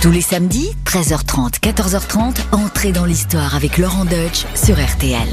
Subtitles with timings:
[0.00, 5.26] Tous les samedis, 13h30, 14h30, entrez dans l'histoire avec Laurent Deutsch sur RTL.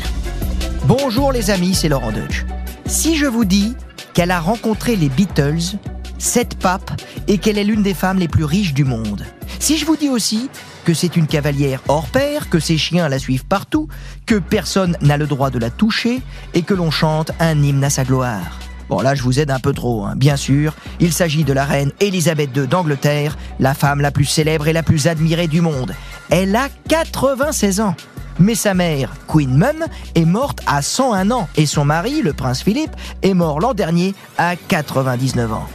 [0.88, 2.45] Bonjour les amis, c'est Laurent Deutsch.
[2.88, 3.75] Si je vous dis
[4.16, 5.78] qu'elle a rencontré les Beatles,
[6.17, 9.23] sept papes et qu'elle est l'une des femmes les plus riches du monde.
[9.59, 10.50] Si je vous dis aussi
[10.84, 13.88] que c'est une cavalière hors pair, que ses chiens la suivent partout,
[14.25, 16.23] que personne n'a le droit de la toucher
[16.55, 18.57] et que l'on chante un hymne à sa gloire.
[18.90, 20.14] Bon là je vous aide un peu trop, hein.
[20.16, 24.68] bien sûr, il s'agit de la reine Elisabeth II d'Angleterre, la femme la plus célèbre
[24.68, 25.93] et la plus admirée du monde.
[26.30, 27.96] Elle a 96 ans.
[28.38, 32.62] Mais sa mère, Queen Mum, est morte à 101 ans et son mari, le prince
[32.62, 35.67] Philippe, est mort l'an dernier à 99 ans.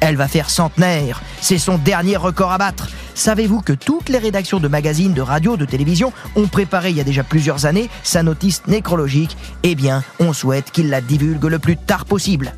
[0.00, 2.88] Elle va faire centenaire, c'est son dernier record à battre.
[3.14, 7.00] Savez-vous que toutes les rédactions de magazines, de radio, de télévision ont préparé il y
[7.00, 9.36] a déjà plusieurs années sa notice nécrologique?
[9.64, 12.52] Eh bien, on souhaite qu'il la divulgue le plus tard possible.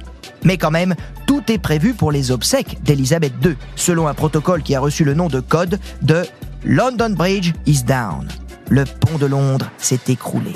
[0.45, 0.95] Mais quand même,
[1.27, 5.15] tout est prévu pour les obsèques d'Elisabeth II, selon un protocole qui a reçu le
[5.15, 6.25] nom de code de
[6.65, 8.29] London Bridge is down.
[8.69, 10.53] Le pont de Londres s'est écroulé.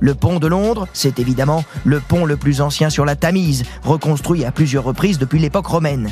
[0.00, 4.44] Le pont de Londres, c'est évidemment le pont le plus ancien sur la Tamise, reconstruit
[4.44, 6.10] à plusieurs reprises depuis l'époque romaine.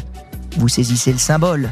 [0.56, 1.70] Vous saisissez le symbole.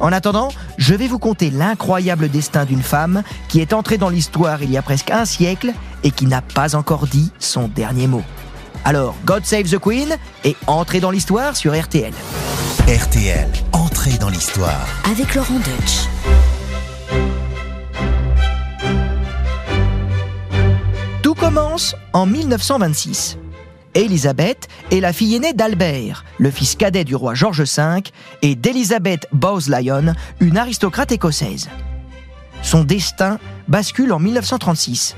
[0.00, 4.62] En attendant, je vais vous conter l'incroyable destin d'une femme qui est entrée dans l'histoire
[4.62, 8.22] il y a presque un siècle et qui n'a pas encore dit son dernier mot.
[8.84, 12.12] Alors, God Save the Queen et entrez dans l'histoire sur RTL.
[12.88, 14.86] RTL, entrée dans l'histoire.
[15.10, 16.08] Avec Laurent Deutsch.
[21.52, 23.36] Commence en 1926.
[23.94, 28.02] Elisabeth est la fille aînée d'Albert, le fils cadet du roi George V,
[28.42, 31.68] et d'Elizabeth Bowes-Lyon, une aristocrate écossaise.
[32.62, 35.16] Son destin bascule en 1936.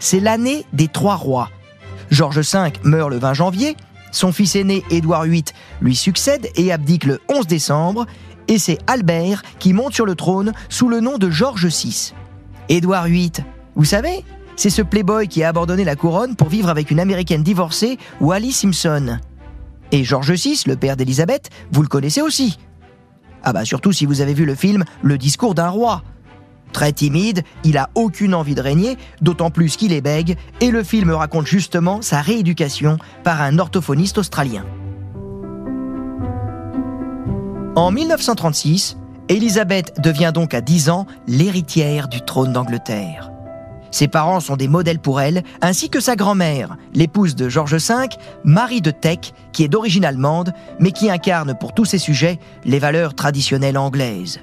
[0.00, 1.48] C'est l'année des trois rois.
[2.10, 3.74] George V meurt le 20 janvier,
[4.12, 5.44] son fils aîné Édouard VIII
[5.80, 8.04] lui succède et abdique le 11 décembre,
[8.48, 12.12] et c'est Albert qui monte sur le trône sous le nom de George VI.
[12.68, 13.32] Édouard VIII,
[13.76, 14.24] vous savez,
[14.56, 18.52] c'est ce playboy qui a abandonné la couronne pour vivre avec une américaine divorcée, Wally
[18.52, 19.18] Simpson.
[19.92, 22.58] Et George VI, le père d'Élisabeth, vous le connaissez aussi.
[23.42, 26.02] Ah bah surtout si vous avez vu le film Le discours d'un roi.
[26.72, 30.82] Très timide, il a aucune envie de régner, d'autant plus qu'il est bègue, et le
[30.82, 34.64] film raconte justement sa rééducation par un orthophoniste australien.
[37.76, 38.96] En 1936,
[39.28, 43.33] Élisabeth devient donc à 10 ans l'héritière du trône d'Angleterre.
[43.94, 48.08] Ses parents sont des modèles pour elle, ainsi que sa grand-mère, l'épouse de George V,
[48.42, 52.80] Marie de Teck, qui est d'origine allemande, mais qui incarne pour tous ses sujets les
[52.80, 54.40] valeurs traditionnelles anglaises.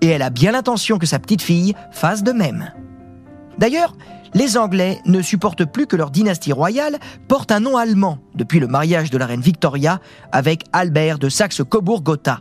[0.00, 2.72] Et elle a bien l'intention que sa petite fille fasse de même.
[3.58, 3.94] D'ailleurs,
[4.32, 6.96] les Anglais ne supportent plus que leur dynastie royale
[7.28, 10.00] porte un nom allemand depuis le mariage de la reine Victoria
[10.32, 12.40] avec Albert de Saxe-Cobourg-Gotha.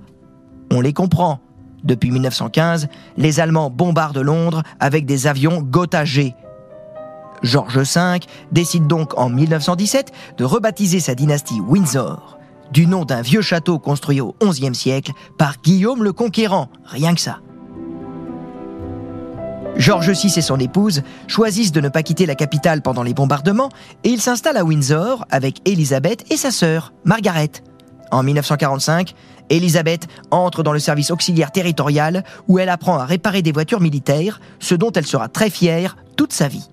[0.71, 1.41] On les comprend.
[1.83, 2.87] Depuis 1915,
[3.17, 6.33] les Allemands bombardent Londres avec des avions Gotha G,
[7.43, 8.19] George V
[8.51, 12.39] décide donc en 1917 de rebaptiser sa dynastie Windsor,
[12.71, 17.21] du nom d'un vieux château construit au XIe siècle par Guillaume le Conquérant, rien que
[17.21, 17.39] ça.
[19.75, 23.69] George VI et son épouse choisissent de ne pas quitter la capitale pendant les bombardements
[24.03, 27.51] et ils s'installent à Windsor avec Elisabeth et sa sœur, Margaret.
[28.11, 29.15] En 1945,
[29.49, 34.39] Elisabeth entre dans le service auxiliaire territorial où elle apprend à réparer des voitures militaires,
[34.59, 36.69] ce dont elle sera très fière toute sa vie.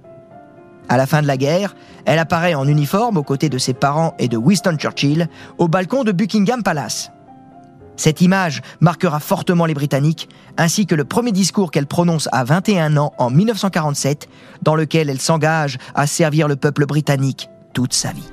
[0.91, 4.17] À la fin de la guerre, elle apparaît en uniforme aux côtés de ses parents
[4.19, 7.13] et de Winston Churchill au balcon de Buckingham Palace.
[7.95, 12.97] Cette image marquera fortement les Britanniques, ainsi que le premier discours qu'elle prononce à 21
[12.97, 14.29] ans en 1947,
[14.63, 18.29] dans lequel elle s'engage à servir le peuple britannique toute sa vie.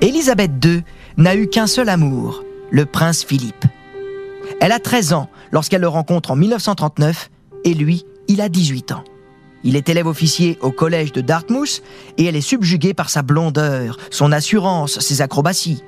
[0.00, 0.82] Élisabeth II
[1.18, 2.42] n'a eu qu'un seul amour,
[2.72, 3.64] le prince Philippe.
[4.60, 7.30] Elle a 13 ans lorsqu'elle le rencontre en 1939
[7.64, 9.04] et lui il a 18 ans.
[9.64, 11.82] Il est élève officier au collège de Dartmouth
[12.18, 15.82] et elle est subjuguée par sa blondeur, son assurance, ses acrobaties.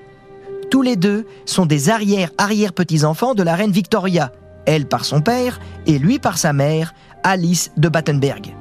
[0.70, 4.32] Tous les deux sont des arrière-arrière-petits-enfants de la reine Victoria,
[4.66, 8.54] elle par son père et lui par sa mère, Alice de Battenberg.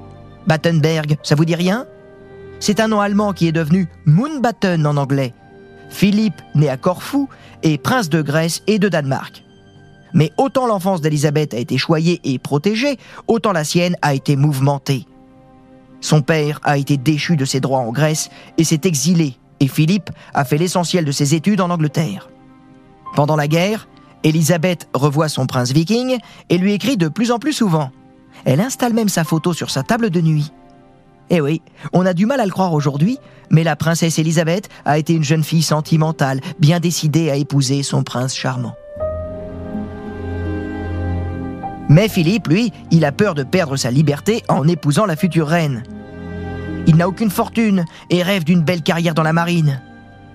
[0.48, 1.86] Battenberg, ça vous dit rien?
[2.60, 5.34] C'est un nom allemand qui est devenu Moonbatten en anglais.
[5.90, 7.30] Philippe, né à Corfou,
[7.62, 9.44] est prince de Grèce et de Danemark.
[10.14, 15.06] Mais autant l'enfance d'Élisabeth a été choyée et protégée, autant la sienne a été mouvementée.
[16.02, 20.10] Son père a été déchu de ses droits en Grèce et s'est exilé, et Philippe
[20.34, 22.30] a fait l'essentiel de ses études en Angleterre.
[23.16, 23.88] Pendant la guerre,
[24.24, 26.18] Élisabeth revoit son prince viking
[26.50, 27.92] et lui écrit de plus en plus souvent.
[28.46, 30.52] Elle installe même sa photo sur sa table de nuit.
[31.30, 31.62] Eh oui,
[31.94, 33.18] on a du mal à le croire aujourd'hui,
[33.50, 38.04] mais la princesse Élisabeth a été une jeune fille sentimentale, bien décidée à épouser son
[38.04, 38.76] prince charmant.
[41.90, 45.84] Mais Philippe, lui, il a peur de perdre sa liberté en épousant la future reine.
[46.88, 49.82] Il n'a aucune fortune et rêve d'une belle carrière dans la marine.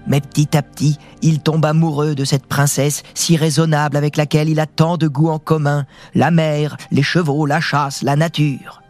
[0.06, 4.61] Mais petit à petit, il tombe amoureux de cette princesse si raisonnable avec laquelle il
[4.61, 5.85] a tant de goûts en commun,
[6.15, 8.83] la mer, les chevaux, la chasse, la nature.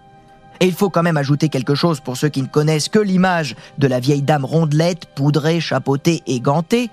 [0.60, 3.56] Et il faut quand même ajouter quelque chose pour ceux qui ne connaissent que l'image
[3.78, 6.90] de la vieille dame rondelette, poudrée, chapeautée et gantée.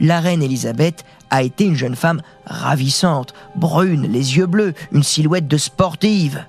[0.00, 5.48] La reine Élisabeth a été une jeune femme ravissante, brune, les yeux bleus, une silhouette
[5.48, 6.44] de sportive.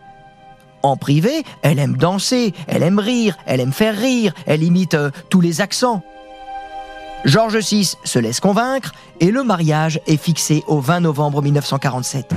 [0.84, 5.10] En privé, elle aime danser, elle aime rire, elle aime faire rire, elle imite euh,
[5.32, 6.04] tous les accents.
[7.26, 12.30] George VI se laisse convaincre et le mariage est fixé au 20 novembre 1947.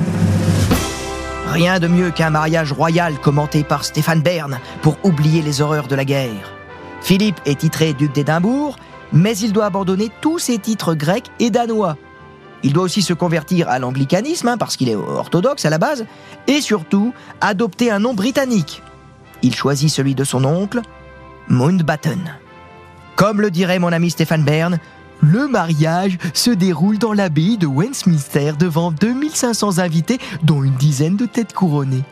[1.48, 5.94] Rien de mieux qu'un mariage royal commenté par Stéphane Bern pour oublier les horreurs de
[5.94, 6.54] la guerre.
[7.02, 8.76] Philippe est titré duc d'Édimbourg,
[9.12, 11.98] mais il doit abandonner tous ses titres grecs et danois.
[12.62, 16.06] Il doit aussi se convertir à l'anglicanisme, hein, parce qu'il est orthodoxe à la base,
[16.46, 18.82] et surtout adopter un nom britannique.
[19.42, 20.80] Il choisit celui de son oncle,
[21.48, 22.34] Mountbatten.
[23.16, 24.78] Comme le dirait mon ami Stéphane Bern,
[25.20, 31.26] le mariage se déroule dans l'abbaye de Westminster devant 2500 invités, dont une dizaine de
[31.26, 32.04] têtes couronnées.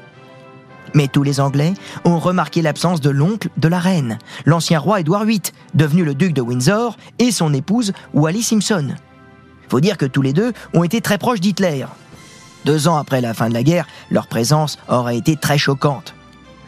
[0.95, 5.25] Mais tous les Anglais ont remarqué l'absence de l'oncle de la reine, l'ancien roi Édouard
[5.25, 5.43] VIII,
[5.75, 8.95] devenu le duc de Windsor, et son épouse Wally Simpson.
[9.69, 11.87] Faut dire que tous les deux ont été très proches d'Hitler.
[12.65, 16.15] Deux ans après la fin de la guerre, leur présence aurait été très choquante.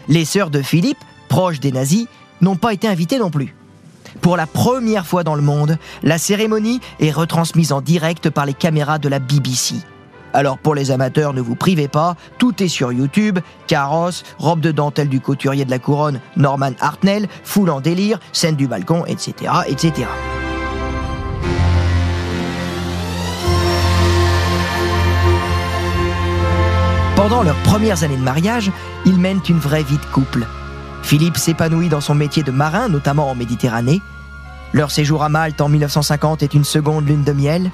[0.09, 0.99] Les sœurs de Philippe,
[1.29, 2.07] proches des nazis,
[2.41, 3.55] n'ont pas été invitées non plus.
[4.21, 8.55] Pour la première fois dans le monde, la cérémonie est retransmise en direct par les
[8.55, 9.77] caméras de la BBC.
[10.33, 14.73] Alors pour les amateurs, ne vous privez pas, tout est sur YouTube, carrosse, robe de
[14.73, 19.53] dentelle du couturier de la couronne Norman Hartnell, foule en délire, scène du balcon, etc.
[19.67, 20.07] etc.
[27.29, 28.73] Pendant leurs premières années de mariage,
[29.05, 30.47] ils mènent une vraie vie de couple.
[31.03, 34.01] Philippe s'épanouit dans son métier de marin, notamment en Méditerranée.
[34.73, 37.71] Leur séjour à Malte en 1950 est une seconde lune de miel.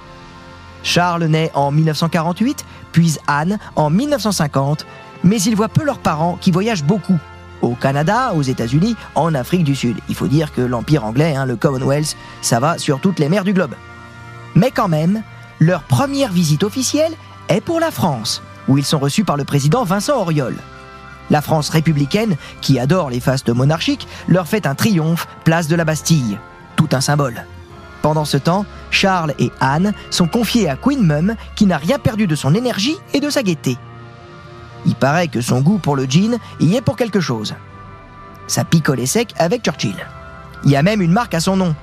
[0.82, 4.86] Charles naît en 1948, puis Anne en 1950,
[5.22, 7.20] mais ils voient peu leurs parents qui voyagent beaucoup.
[7.62, 9.98] Au Canada, aux États-Unis, en Afrique du Sud.
[10.08, 13.44] Il faut dire que l'Empire anglais, hein, le Commonwealth, ça va sur toutes les mers
[13.44, 13.76] du globe.
[14.56, 15.22] Mais quand même,
[15.60, 17.12] leur première visite officielle
[17.48, 20.56] est pour la France, où ils sont reçus par le président Vincent Auriol.
[21.30, 25.84] La France républicaine, qui adore les fastes monarchiques, leur fait un triomphe place de la
[25.84, 26.38] Bastille.
[26.76, 27.46] Tout un symbole.
[28.02, 32.26] Pendant ce temps, Charles et Anne sont confiés à Queen Mum, qui n'a rien perdu
[32.26, 33.78] de son énergie et de sa gaieté.
[34.84, 37.54] Il paraît que son goût pour le gin y est pour quelque chose.
[38.46, 39.96] Ça picolait sec avec Churchill.
[40.64, 41.74] Il y a même une marque à son nom.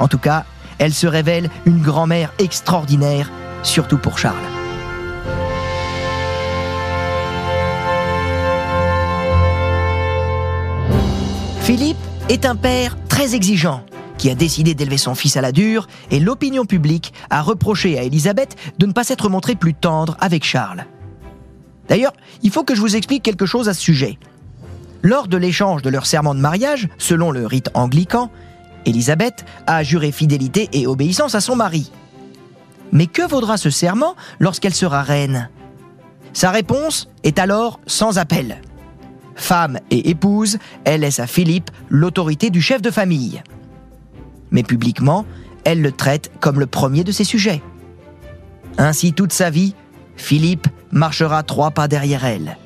[0.00, 0.44] En tout cas,
[0.78, 3.30] elle se révèle une grand-mère extraordinaire,
[3.62, 4.55] surtout pour Charles.
[11.66, 11.96] Philippe
[12.28, 13.84] est un père très exigeant
[14.18, 18.04] qui a décidé d'élever son fils à la dure et l'opinion publique a reproché à
[18.04, 20.86] Élisabeth de ne pas s'être montrée plus tendre avec Charles.
[21.88, 22.12] D'ailleurs,
[22.44, 24.16] il faut que je vous explique quelque chose à ce sujet.
[25.02, 28.30] Lors de l'échange de leur serment de mariage, selon le rite anglican,
[28.84, 31.90] Élisabeth a juré fidélité et obéissance à son mari.
[32.92, 35.50] Mais que vaudra ce serment lorsqu'elle sera reine?
[36.32, 38.60] Sa réponse est alors sans appel.
[39.36, 43.42] Femme et épouse, elle laisse à Philippe l'autorité du chef de famille.
[44.50, 45.24] Mais publiquement,
[45.64, 47.62] elle le traite comme le premier de ses sujets.
[48.78, 49.74] Ainsi, toute sa vie,
[50.16, 52.56] Philippe marchera trois pas derrière elle.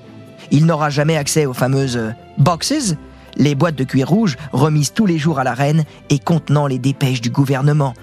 [0.50, 2.96] Il n'aura jamais accès aux fameuses boxes,
[3.36, 6.78] les boîtes de cuir rouge remises tous les jours à la reine et contenant les
[6.78, 7.94] dépêches du gouvernement.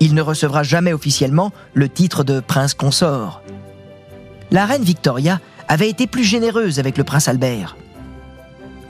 [0.00, 3.42] Il ne recevra jamais officiellement le titre de prince consort.
[4.50, 7.76] La reine Victoria avait été plus généreuse avec le prince Albert.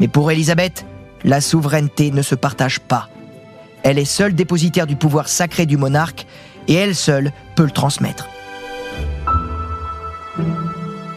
[0.01, 0.87] Mais pour Élisabeth,
[1.25, 3.09] la souveraineté ne se partage pas.
[3.83, 6.27] Elle est seule dépositaire du pouvoir sacré du monarque
[6.69, 8.29] et elle seule peut le transmettre.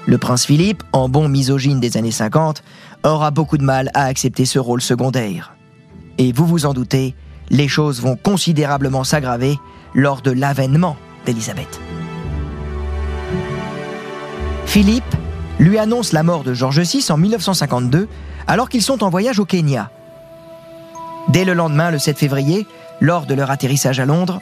[0.05, 2.61] Le prince Philippe, en bon misogyne des années 50,
[3.03, 5.55] aura beaucoup de mal à accepter ce rôle secondaire.
[6.17, 7.15] Et vous vous en doutez,
[7.49, 9.57] les choses vont considérablement s'aggraver
[9.93, 11.79] lors de l'avènement d'Élisabeth.
[14.65, 15.15] Philippe
[15.59, 18.07] lui annonce la mort de George VI en 1952
[18.47, 19.91] alors qu'ils sont en voyage au Kenya.
[21.29, 22.65] Dès le lendemain, le 7 février,
[22.99, 24.41] lors de leur atterrissage à Londres,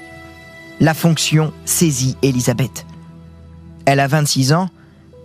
[0.79, 2.85] la fonction saisit Elisabeth.
[3.85, 4.69] Elle a 26 ans,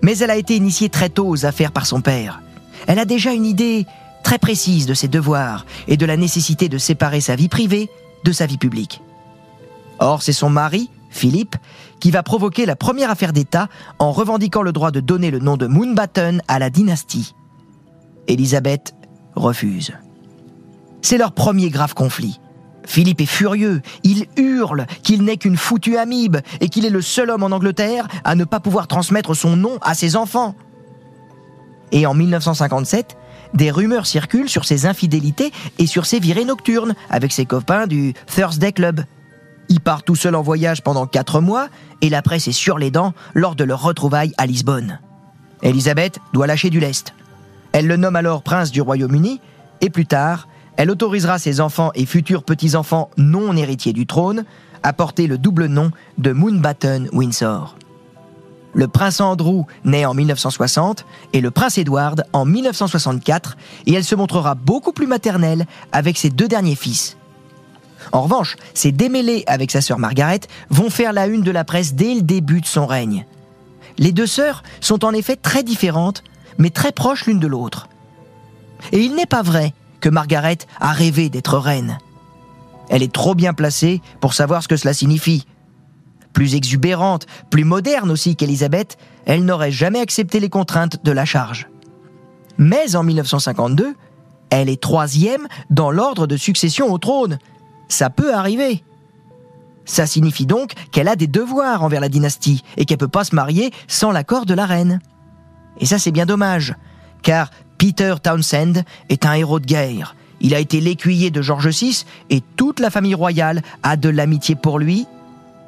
[0.03, 2.43] mais elle a été initiée très tôt aux affaires par son père.
[2.87, 3.87] Elle a déjà une idée
[4.23, 7.89] très précise de ses devoirs et de la nécessité de séparer sa vie privée
[8.25, 9.01] de sa vie publique.
[9.99, 11.57] Or, c'est son mari, Philippe,
[12.01, 15.57] qui va provoquer la première affaire d'État en revendiquant le droit de donner le nom
[15.57, 17.35] de Moonbatten à la dynastie.
[18.29, 18.95] Élisabeth
[19.35, 19.93] refuse.
[21.03, 22.41] C'est leur premier grave conflit.
[22.85, 27.31] Philippe est furieux, il hurle qu'il n'est qu'une foutue amibe et qu'il est le seul
[27.31, 30.55] homme en Angleterre à ne pas pouvoir transmettre son nom à ses enfants.
[31.93, 33.17] Et en 1957,
[33.55, 38.15] des rumeurs circulent sur ses infidélités et sur ses virées nocturnes avec ses copains du
[38.27, 39.03] Thursday Club.
[39.69, 41.69] Il part tout seul en voyage pendant quatre mois
[42.01, 45.01] et la presse est sur les dents lors de leur retrouvaille à Lisbonne.
[45.63, 47.15] Elisabeth doit lâcher du lest.
[47.73, 49.41] Elle le nomme alors prince du Royaume-Uni
[49.81, 54.45] et plus tard, elle autorisera ses enfants et futurs petits-enfants non héritiers du trône
[54.83, 57.77] à porter le double nom de Moonbatten Windsor.
[58.75, 63.57] Le prince Andrew naît en 1960 et le prince Edward en 1964
[63.87, 67.17] et elle se montrera beaucoup plus maternelle avec ses deux derniers fils.
[68.13, 71.95] En revanche, ses démêlés avec sa sœur Margaret vont faire la une de la presse
[71.95, 73.27] dès le début de son règne.
[73.99, 76.23] Les deux sœurs sont en effet très différentes,
[76.59, 77.89] mais très proches l'une de l'autre.
[78.93, 81.99] Et il n'est pas vrai que Margaret a rêvé d'être reine.
[82.89, 85.47] Elle est trop bien placée pour savoir ce que cela signifie.
[86.33, 91.69] Plus exubérante, plus moderne aussi qu'Élisabeth, elle n'aurait jamais accepté les contraintes de la charge.
[92.59, 93.95] Mais en 1952,
[94.51, 97.39] elle est troisième dans l'ordre de succession au trône.
[97.89, 98.83] Ça peut arriver.
[99.85, 103.35] Ça signifie donc qu'elle a des devoirs envers la dynastie et qu'elle peut pas se
[103.35, 105.01] marier sans l'accord de la reine.
[105.79, 106.75] Et ça c'est bien dommage,
[107.23, 110.17] car Peter Townsend est un héros de guerre.
[110.41, 114.55] Il a été l'écuyer de George VI et toute la famille royale a de l'amitié
[114.55, 115.07] pour lui,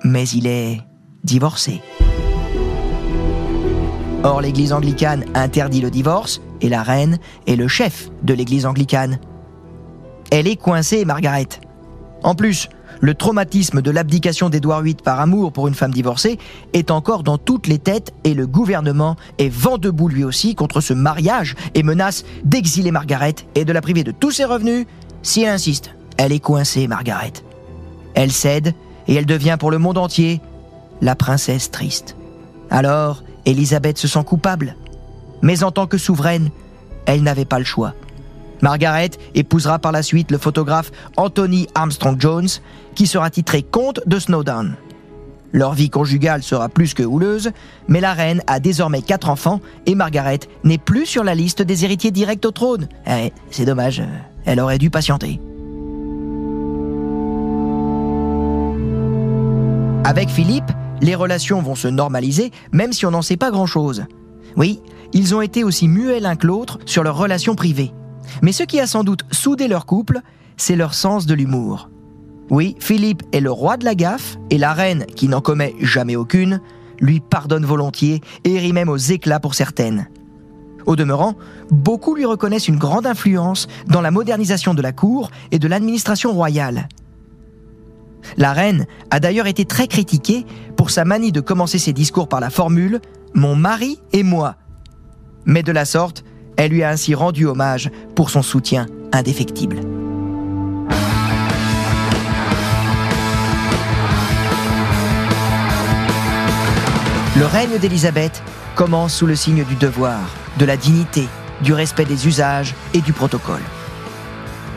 [0.05, 0.81] mais il est
[1.25, 1.81] divorcé.
[4.25, 9.19] Or, l'église anglicane interdit le divorce et la reine est le chef de l'église anglicane.
[10.31, 11.49] Elle est coincée, Margaret.
[12.23, 12.69] En plus,
[13.01, 16.39] le traumatisme de l'abdication d'Édouard VIII par amour pour une femme divorcée
[16.73, 20.81] est encore dans toutes les têtes et le gouvernement est vent debout lui aussi contre
[20.81, 24.87] ce mariage et menace d'exiler Margaret et de la priver de tous ses revenus
[25.23, 25.91] si elle insiste.
[26.17, 27.35] Elle est coincée, Margaret.
[28.15, 28.75] Elle cède
[29.07, 30.41] et elle devient pour le monde entier
[31.01, 32.17] la princesse triste.
[32.71, 34.77] Alors, Élisabeth se sent coupable.
[35.41, 36.51] Mais en tant que souveraine,
[37.07, 37.95] elle n'avait pas le choix.
[38.63, 42.49] Margaret épousera par la suite le photographe Anthony Armstrong Jones,
[42.95, 44.77] qui sera titré comte de Snowdown.
[45.53, 47.51] Leur vie conjugale sera plus que houleuse,
[47.89, 51.85] mais la reine a désormais quatre enfants et Margaret n'est plus sur la liste des
[51.85, 52.89] héritiers directs au trône.
[53.07, 54.03] Eh, c'est dommage,
[54.45, 55.41] elle aurait dû patienter.
[60.05, 64.05] Avec Philippe, les relations vont se normaliser, même si on n'en sait pas grand-chose.
[64.57, 64.81] Oui,
[65.13, 67.93] ils ont été aussi muets l'un que l'autre sur leurs relations privées.
[68.43, 70.21] Mais ce qui a sans doute soudé leur couple,
[70.57, 71.91] c'est leur sens de l'humour.
[72.51, 76.17] Oui, Philippe est le roi de la gaffe, et la reine, qui n'en commet jamais
[76.17, 76.61] aucune,
[77.01, 80.09] lui pardonne volontiers et rit même aux éclats pour certaines.
[80.87, 81.35] Au demeurant,
[81.71, 86.33] beaucoup lui reconnaissent une grande influence dans la modernisation de la cour et de l'administration
[86.33, 86.89] royale.
[88.37, 92.41] La reine a d'ailleurs été très critiquée pour sa manie de commencer ses discours par
[92.41, 92.97] la formule⁇
[93.35, 94.51] Mon mari et moi⁇
[95.45, 96.25] Mais de la sorte,
[96.59, 99.81] elle lui a ainsi rendu hommage pour son soutien indéfectible.
[107.37, 108.43] Le règne d'Élisabeth
[108.75, 110.19] commence sous le signe du devoir,
[110.59, 111.29] de la dignité,
[111.63, 113.63] du respect des usages et du protocole.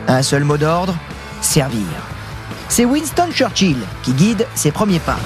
[0.06, 0.94] Un seul mot d'ordre,
[1.40, 1.82] servir.
[2.68, 5.18] C'est Winston Churchill qui guide ses premiers pas.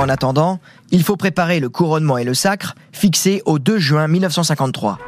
[0.00, 0.60] En attendant,
[0.92, 4.98] il faut préparer le couronnement et le sacre fixé au 2 juin 1953.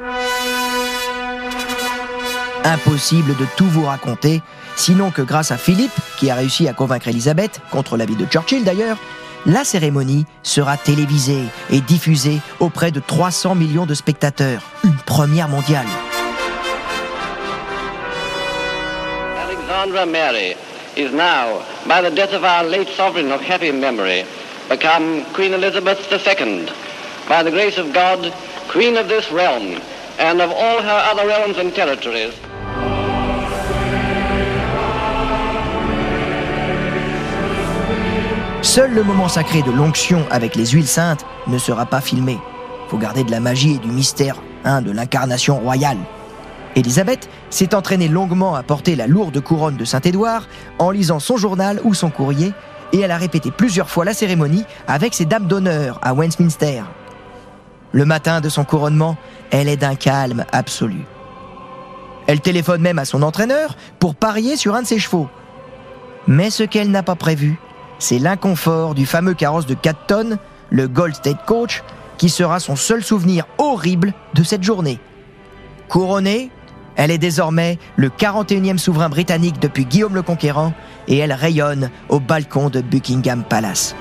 [2.65, 4.43] Impossible de tout vous raconter,
[4.77, 8.65] sinon que grâce à Philippe, qui a réussi à convaincre Elisabeth, contre l'avis de Churchill
[8.65, 8.99] d'ailleurs,
[9.47, 15.87] la cérémonie sera télévisée et diffusée auprès de 300 millions de spectateurs, une première mondiale.
[19.43, 20.55] Alexandra Mary
[20.99, 23.73] now, by the death of our late sovereign of happy
[24.73, 26.64] become Queen Elizabeth II,
[27.29, 28.33] by the grace of God,
[28.69, 29.79] Queen of this realm
[30.19, 32.33] and of all her other realms and territories.
[38.62, 42.38] Seul le moment sacré de l'onction avec les huiles saintes ne sera pas filmé.
[42.88, 45.99] Faut garder de la magie et du mystère, hein, de l'incarnation royale.
[46.76, 50.47] Élisabeth s'est entraînée longuement à porter la lourde couronne de Saint-Édouard
[50.79, 52.55] en lisant son journal ou son courrier,
[52.93, 56.83] et elle a répété plusieurs fois la cérémonie avec ses dames d'honneur à Westminster.
[57.93, 59.17] Le matin de son couronnement,
[59.51, 61.05] elle est d'un calme absolu.
[62.27, 65.29] Elle téléphone même à son entraîneur pour parier sur un de ses chevaux.
[66.27, 67.59] Mais ce qu'elle n'a pas prévu,
[67.99, 70.39] c'est l'inconfort du fameux carrosse de 4 tonnes,
[70.71, 71.83] le Gold State Coach,
[72.17, 75.01] qui sera son seul souvenir horrible de cette journée.
[75.89, 76.51] Couronnée,
[76.97, 80.73] elle est désormais le 41e souverain britannique depuis Guillaume le Conquérant
[81.09, 83.94] et elle rayonne au balcon de Buckingham Palace.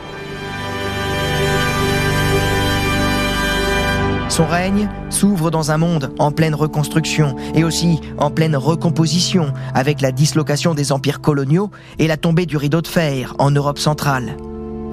[4.31, 10.00] Son règne s'ouvre dans un monde en pleine reconstruction et aussi en pleine recomposition avec
[10.00, 14.38] la dislocation des empires coloniaux et la tombée du rideau de fer en Europe centrale.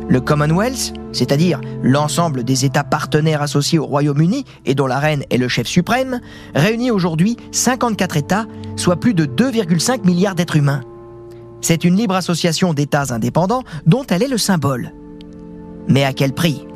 [0.08, 5.36] Le Commonwealth, c'est-à-dire l'ensemble des États partenaires associés au Royaume-Uni et dont la reine est
[5.36, 6.20] le chef suprême,
[6.56, 10.80] réunit aujourd'hui 54 États, soit plus de 2,5 milliards d'êtres humains.
[11.60, 14.92] C'est une libre association d'États indépendants dont elle est le symbole.
[15.88, 16.66] Mais à quel prix?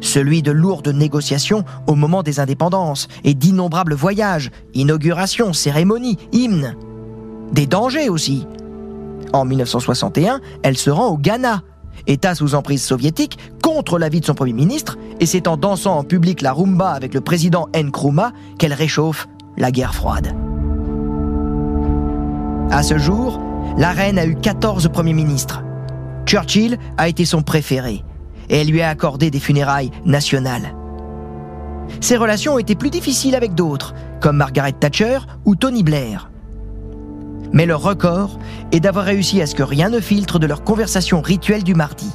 [0.00, 6.74] Celui de lourdes négociations au moment des indépendances et d'innombrables voyages, inaugurations, cérémonies, hymnes.
[7.52, 8.46] Des dangers aussi.
[9.32, 11.62] En 1961, elle se rend au Ghana,
[12.06, 16.04] État sous emprise soviétique, contre l'avis de son Premier ministre, et c'est en dansant en
[16.04, 19.28] public la rumba avec le président Nkrumah qu'elle réchauffe
[19.58, 20.34] la guerre froide.
[22.70, 23.40] À ce jour,
[23.80, 25.62] la reine a eu 14 premiers ministres.
[26.26, 28.04] Churchill a été son préféré,
[28.50, 30.74] et elle lui a accordé des funérailles nationales.
[32.02, 36.30] Ses relations ont été plus difficiles avec d'autres, comme Margaret Thatcher ou Tony Blair.
[37.54, 38.38] Mais leur record
[38.70, 42.12] est d'avoir réussi à ce que rien ne filtre de leur conversation rituelle du mardi.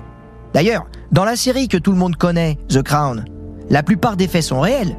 [0.54, 3.26] D'ailleurs, dans la série que tout le monde connaît, The Crown,
[3.72, 4.96] la plupart des faits sont réels,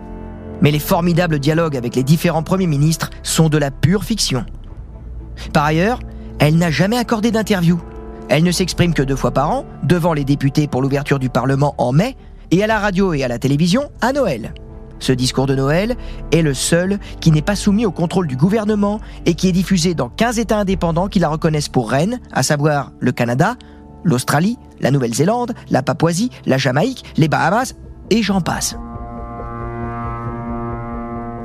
[0.60, 4.44] mais les formidables dialogues avec les différents premiers ministres sont de la pure fiction.
[5.52, 6.00] Par ailleurs,
[6.38, 7.80] elle n'a jamais accordé d'interview.
[8.28, 11.74] Elle ne s'exprime que deux fois par an, devant les députés pour l'ouverture du Parlement
[11.78, 12.16] en mai,
[12.50, 14.52] et à la radio et à la télévision à Noël.
[14.98, 15.96] Ce discours de Noël
[16.32, 19.94] est le seul qui n'est pas soumis au contrôle du gouvernement et qui est diffusé
[19.94, 23.56] dans 15 États indépendants qui la reconnaissent pour reine, à savoir le Canada,
[24.04, 27.74] l'Australie, la Nouvelle-Zélande, la Papouasie, la Jamaïque, les Bahamas,
[28.10, 28.76] et j'en passe.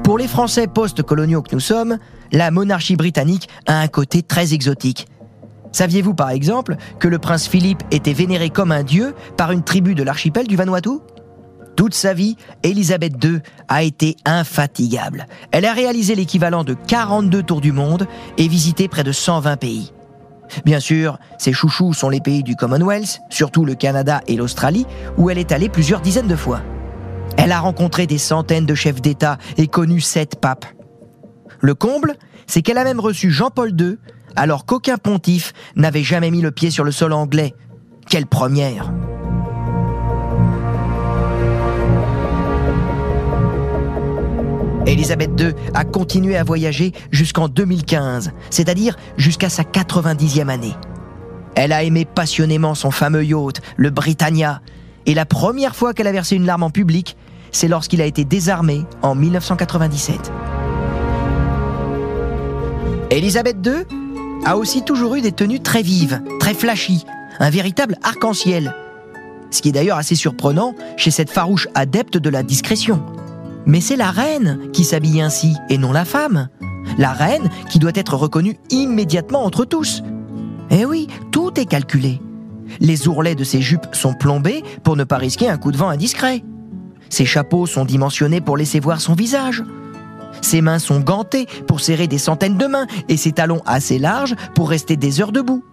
[0.04, 1.98] Pour les Français post-coloniaux que nous sommes,
[2.32, 5.08] la monarchie britannique a un côté très exotique.
[5.72, 9.96] Saviez-vous par exemple que le prince Philippe était vénéré comme un dieu par une tribu
[9.96, 11.00] de l'archipel du Vanuatu?
[11.78, 13.39] Toute sa vie, Elisabeth II
[13.70, 15.26] a été infatigable.
[15.52, 19.94] Elle a réalisé l'équivalent de 42 tours du monde et visité près de 120 pays.
[20.65, 24.86] Bien sûr, ses chouchous sont les pays du Commonwealth, surtout le Canada et l'Australie,
[25.17, 26.62] où elle est allée plusieurs dizaines de fois.
[27.38, 30.65] Elle a rencontré des centaines de chefs d'État et connu sept papes.
[31.62, 32.15] Le comble,
[32.47, 33.97] c'est qu'elle a même reçu Jean-Paul II,
[34.36, 37.54] alors qu'aucun pontife n'avait jamais mis le pied sur le sol anglais.
[38.10, 38.91] Quelle première
[44.88, 50.74] Elisabeth II a continué à voyager jusqu'en 2015, c'est-à-dire jusqu'à sa 90e année.
[51.56, 54.62] Elle a aimé passionnément son fameux yacht, le Britannia,
[55.06, 57.15] et la première fois qu'elle a versé une larme en public,
[57.52, 60.32] c'est lorsqu'il a été désarmé en 1997.
[63.12, 63.84] Elisabeth II
[64.45, 67.04] a aussi toujours eu des tenues très vives, très flashy,
[67.39, 68.74] un véritable arc-en-ciel.
[69.52, 73.04] Ce qui est d'ailleurs assez surprenant chez cette farouche adepte de la discrétion.
[73.65, 76.47] Mais c'est la reine qui s'habille ainsi et non la femme.
[76.97, 80.04] La reine qui doit être reconnue immédiatement entre tous.
[80.69, 82.21] Eh oui, tout est calculé.
[82.80, 85.89] Les ourlets de ses jupes sont plombés pour ne pas risquer un coup de vent
[85.89, 86.43] indiscret.
[87.10, 89.65] Ses chapeaux sont dimensionnés pour laisser voir son visage.
[90.42, 94.36] Ses mains sont gantées pour serrer des centaines de mains et ses talons assez larges
[94.56, 95.64] pour rester des heures debout.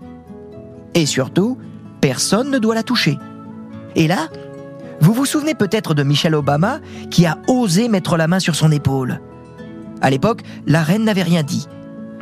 [0.94, 1.58] Et surtout,
[2.00, 3.18] personne ne doit la toucher.
[3.96, 4.28] Et là,
[5.00, 8.70] vous vous souvenez peut-être de Michelle Obama qui a osé mettre la main sur son
[8.70, 9.20] épaule.
[10.00, 11.66] À l'époque, la reine n'avait rien dit.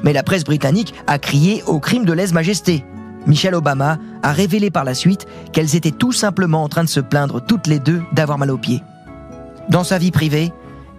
[0.02, 2.84] Mais la presse britannique a crié au crime de lèse-majesté.
[3.26, 7.00] Michelle Obama a révélé par la suite qu'elles étaient tout simplement en train de se
[7.00, 8.82] plaindre toutes les deux d'avoir mal aux pieds.
[9.68, 10.52] Dans sa vie privée,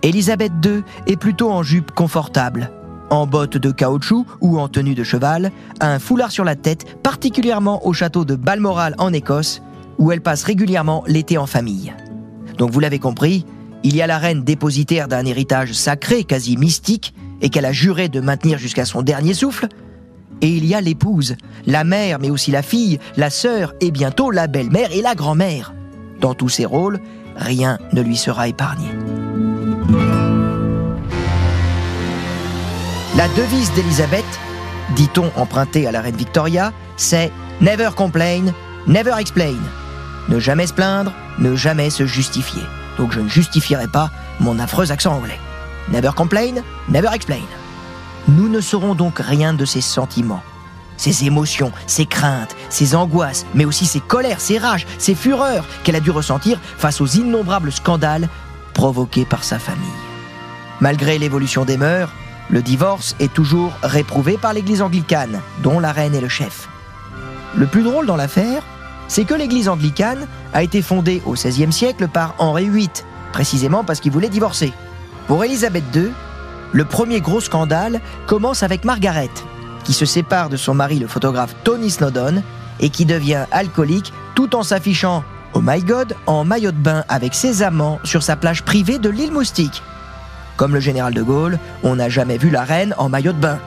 [0.03, 2.71] Elisabeth II est plutôt en jupe confortable,
[3.09, 7.85] en bottes de caoutchouc ou en tenue de cheval, un foulard sur la tête, particulièrement
[7.85, 9.61] au château de Balmoral en Écosse,
[9.97, 11.93] où elle passe régulièrement l'été en famille.
[12.57, 13.45] Donc vous l'avez compris,
[13.83, 18.09] il y a la reine dépositaire d'un héritage sacré, quasi mystique, et qu'elle a juré
[18.09, 19.67] de maintenir jusqu'à son dernier souffle,
[20.41, 24.29] et il y a l'épouse, la mère, mais aussi la fille, la sœur, et bientôt
[24.29, 25.73] la belle-mère et la grand-mère.
[26.21, 26.99] Dans tous ces rôles,
[27.35, 28.87] rien ne lui sera épargné.
[33.17, 34.39] La devise d'Elisabeth,
[34.95, 38.53] dit-on empruntée à la reine Victoria, c'est Never complain,
[38.85, 39.55] never explain.
[40.29, 42.61] Ne jamais se plaindre, ne jamais se justifier.
[42.99, 45.39] Donc je ne justifierai pas mon affreux accent anglais.
[45.89, 47.41] Never complain, never explain.
[48.27, 50.43] Nous ne saurons donc rien de ses sentiments,
[50.97, 55.95] ses émotions, ses craintes, ses angoisses, mais aussi ses colères, ses rages, ses fureurs qu'elle
[55.95, 58.29] a dû ressentir face aux innombrables scandales
[58.75, 59.81] provoqués par sa famille.
[60.81, 62.11] Malgré l'évolution des mœurs,
[62.49, 66.69] le divorce est toujours réprouvé par l'Église anglicane, dont la reine est le chef.
[67.55, 68.63] Le plus drôle dans l'affaire,
[69.07, 72.89] c'est que l'Église anglicane a été fondée au XVIe siècle par Henri VIII,
[73.33, 74.73] précisément parce qu'il voulait divorcer.
[75.27, 76.11] Pour Élisabeth II,
[76.71, 79.29] le premier gros scandale commence avec Margaret,
[79.83, 82.43] qui se sépare de son mari le photographe Tony Snowdon
[82.79, 87.33] et qui devient alcoolique tout en s'affichant, oh my god, en maillot de bain avec
[87.33, 89.81] ses amants sur sa plage privée de l'île Moustique.
[90.57, 93.59] Comme le général de Gaulle, on n'a jamais vu la reine en maillot de bain.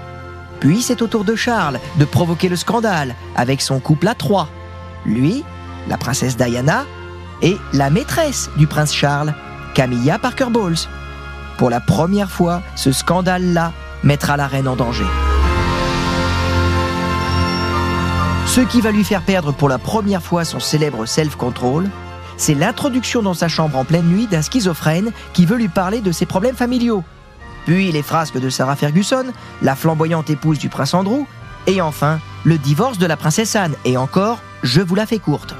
[0.58, 4.48] Puis c'est au tour de Charles de provoquer le scandale avec son couple à trois.
[5.06, 5.44] Lui,
[5.88, 6.84] la princesse Diana
[7.42, 9.32] et la maîtresse du prince Charles,
[9.74, 10.88] Camilla Parker Bowles.
[11.56, 13.72] Pour la première fois, ce scandale-là
[14.02, 15.06] mettra la reine en danger.
[18.46, 21.88] Ce qui va lui faire perdre pour la première fois son célèbre self-control,
[22.40, 26.10] c'est l'introduction dans sa chambre en pleine nuit d'un schizophrène qui veut lui parler de
[26.10, 27.04] ses problèmes familiaux.
[27.66, 29.26] Puis les frasques de Sarah Ferguson,
[29.60, 31.26] la flamboyante épouse du prince Andrew,
[31.66, 35.54] et enfin le divorce de la princesse Anne, et encore, je vous la fais courte.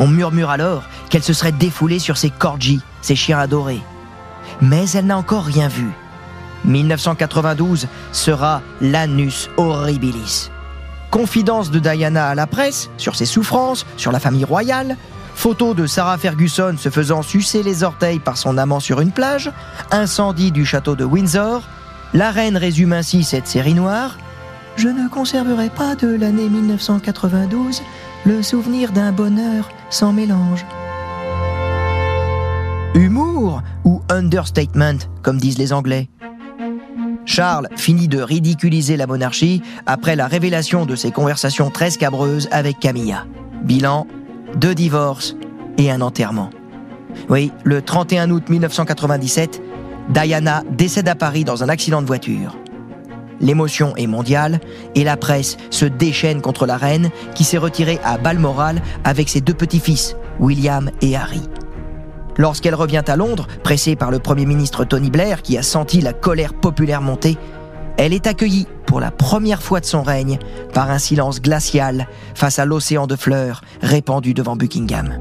[0.00, 3.80] On murmure alors qu'elle se serait défoulée sur ses corgis, ses chiens adorés.
[4.60, 5.90] Mais elle n'a encore rien vu.
[6.64, 10.50] 1992 sera l'annus horribilis.
[11.12, 14.96] Confidence de Diana à la presse sur ses souffrances, sur la famille royale,
[15.40, 19.50] Photo de Sarah Ferguson se faisant sucer les orteils par son amant sur une plage,
[19.90, 21.62] incendie du château de Windsor.
[22.12, 24.18] La reine résume ainsi cette série noire.
[24.76, 27.80] Je ne conserverai pas de l'année 1992
[28.26, 30.66] le souvenir d'un bonheur sans mélange.
[32.94, 36.10] Humour ou understatement, comme disent les Anglais
[37.24, 42.78] Charles finit de ridiculiser la monarchie après la révélation de ses conversations très scabreuses avec
[42.78, 43.24] Camilla.
[43.64, 44.06] Bilan
[44.56, 45.36] deux divorces
[45.78, 46.50] et un enterrement.
[47.28, 49.62] Oui, le 31 août 1997,
[50.10, 52.56] Diana décède à Paris dans un accident de voiture.
[53.40, 54.60] L'émotion est mondiale
[54.94, 59.40] et la presse se déchaîne contre la reine qui s'est retirée à Balmoral avec ses
[59.40, 61.42] deux petits-fils, William et Harry.
[62.36, 66.12] Lorsqu'elle revient à Londres, pressée par le Premier ministre Tony Blair qui a senti la
[66.12, 67.38] colère populaire monter,
[67.96, 70.40] elle est accueillie pour la première fois de son règne
[70.74, 75.16] par un silence glacial face à l'océan de fleurs répandu devant Buckingham.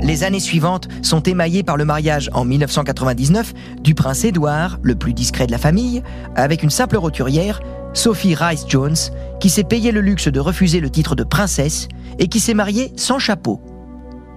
[0.00, 5.14] Les années suivantes sont émaillées par le mariage en 1999 du prince Édouard, le plus
[5.14, 6.02] discret de la famille,
[6.34, 7.60] avec une simple roturière,
[7.94, 8.96] Sophie Rice Jones,
[9.38, 11.86] qui s'est payé le luxe de refuser le titre de princesse
[12.18, 13.60] et qui s'est mariée sans chapeau.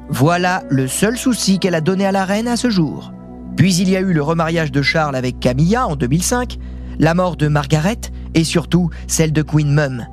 [0.10, 3.12] Voilà le seul souci qu'elle a donné à la reine à ce jour.
[3.56, 6.58] Puis il y a eu le remariage de Charles avec Camilla en 2005,
[7.00, 8.00] la mort de Margaret
[8.34, 10.06] et surtout celle de Queen Mum.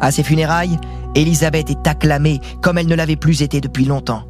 [0.00, 0.78] À ses funérailles,
[1.14, 4.24] Elisabeth est acclamée comme elle ne l'avait plus été depuis longtemps.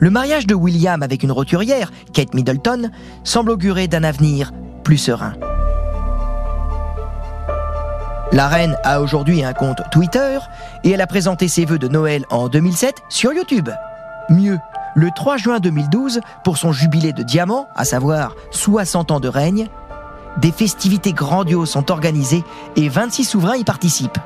[0.00, 2.90] Le mariage de William avec une roturière, Kate Middleton,
[3.24, 4.52] semble augurer d'un avenir
[4.84, 5.34] plus serein.
[8.30, 10.38] La reine a aujourd'hui un compte Twitter
[10.84, 13.70] et elle a présenté ses vœux de Noël en 2007 sur YouTube.
[14.28, 14.58] Mieux,
[14.98, 19.68] le 3 juin 2012, pour son jubilé de diamant, à savoir 60 ans de règne,
[20.38, 22.42] des festivités grandioses sont organisées
[22.74, 24.18] et 26 souverains y participent.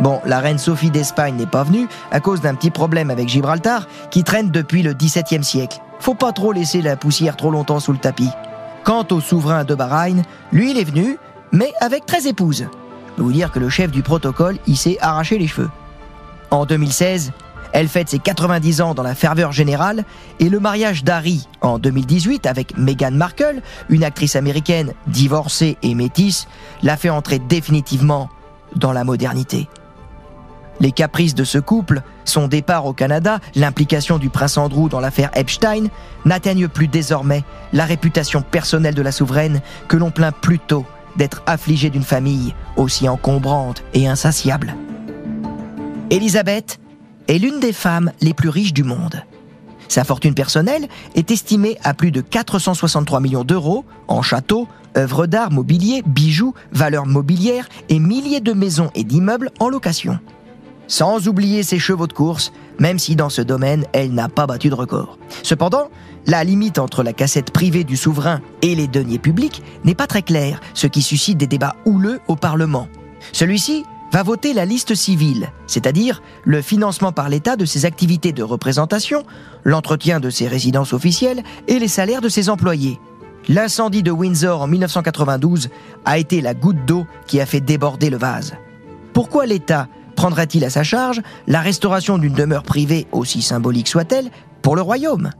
[0.00, 3.86] Bon, la reine Sophie d'Espagne n'est pas venue à cause d'un petit problème avec Gibraltar
[4.10, 5.78] qui traîne depuis le XVIIe siècle.
[6.00, 8.30] Faut pas trop laisser la poussière trop longtemps sous le tapis.
[8.84, 10.22] Quant au souverain de Bahreïn,
[10.52, 11.18] lui il est venu,
[11.50, 12.66] mais avec 13 épouses.
[13.16, 15.70] Je vous dire que le chef du protocole, il s'est arraché les cheveux.
[16.50, 17.32] En 2016,
[17.72, 20.04] elle fête ses 90 ans dans la ferveur générale
[20.40, 26.48] et le mariage d'Harry en 2018 avec Meghan Markle, une actrice américaine divorcée et métisse,
[26.82, 28.28] l'a fait entrer définitivement
[28.76, 29.68] dans la modernité.
[30.80, 35.30] Les caprices de ce couple, son départ au Canada, l'implication du prince Andrew dans l'affaire
[35.34, 35.88] Epstein,
[36.24, 41.90] n'atteignent plus désormais la réputation personnelle de la souveraine que l'on plaint plutôt d'être affligée
[41.90, 44.74] d'une famille aussi encombrante et insatiable.
[46.10, 46.78] Elisabeth
[47.28, 49.22] est l'une des femmes les plus riches du monde.
[49.88, 55.50] Sa fortune personnelle est estimée à plus de 463 millions d'euros en châteaux, œuvres d'art,
[55.50, 60.18] mobilier, bijoux, valeurs mobilières et milliers de maisons et d'immeubles en location.
[60.88, 64.70] Sans oublier ses chevaux de course, même si dans ce domaine, elle n'a pas battu
[64.70, 65.18] de record.
[65.42, 65.90] Cependant,
[66.26, 70.22] la limite entre la cassette privée du souverain et les deniers publics n'est pas très
[70.22, 72.88] claire, ce qui suscite des débats houleux au Parlement.
[73.32, 78.42] Celui-ci va voter la liste civile, c'est-à-dire le financement par l'État de ses activités de
[78.42, 79.24] représentation,
[79.64, 82.98] l'entretien de ses résidences officielles et les salaires de ses employés.
[83.48, 85.68] L'incendie de Windsor en 1992
[86.04, 88.54] a été la goutte d'eau qui a fait déborder le vase.
[89.12, 94.30] Pourquoi l'État prendrait-il à sa charge la restauration d'une demeure privée, aussi symbolique soit-elle,
[94.62, 95.30] pour le royaume?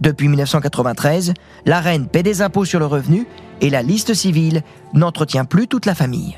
[0.00, 3.26] Depuis 1993, la reine paie des impôts sur le revenu
[3.60, 6.36] et la liste civile n'entretient plus toute la famille.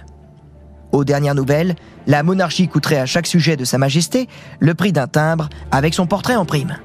[0.92, 4.28] Aux dernières nouvelles, la monarchie coûterait à chaque sujet de Sa Majesté
[4.60, 6.78] le prix d'un timbre avec son portrait en prime.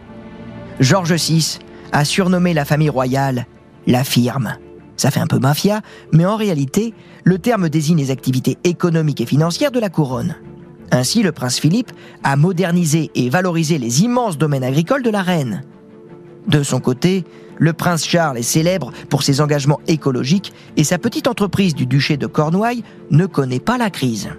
[0.79, 1.59] George VI
[1.91, 3.45] a surnommé la famille royale
[3.87, 4.55] la firme.
[4.95, 9.25] Ça fait un peu mafia, mais en réalité, le terme désigne les activités économiques et
[9.25, 10.35] financières de la couronne.
[10.91, 11.91] Ainsi, le prince Philippe
[12.23, 15.63] a modernisé et valorisé les immenses domaines agricoles de la reine.
[16.47, 17.23] De son côté,
[17.57, 22.17] le prince Charles est célèbre pour ses engagements écologiques et sa petite entreprise du duché
[22.17, 24.29] de Cornouailles ne connaît pas la crise.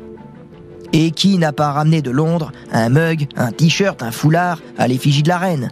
[0.92, 5.22] Et qui n'a pas ramené de Londres un mug, un t-shirt, un foulard à l'effigie
[5.22, 5.70] de la reine?